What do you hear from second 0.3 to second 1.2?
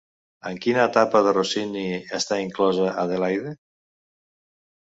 En quina etapa